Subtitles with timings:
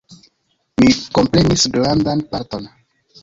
[0.83, 2.69] Mi komprenis grandan parton.